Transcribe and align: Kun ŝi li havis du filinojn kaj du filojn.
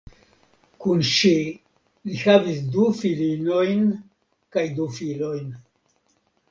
Kun 0.85 1.03
ŝi 1.09 1.33
li 2.07 2.17
havis 2.23 2.65
du 2.77 2.89
filinojn 3.03 3.87
kaj 4.57 4.67
du 4.81 4.91
filojn. 5.01 5.55